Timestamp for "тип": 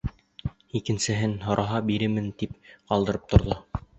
2.43-2.57